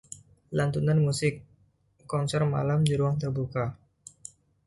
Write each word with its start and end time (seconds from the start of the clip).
Lantunan 0.57 0.97
musik, 1.05 1.35
konser 2.11 2.41
malam 2.53 2.79
di 2.87 2.93
ruang 2.99 3.15
terbuka 3.21 3.65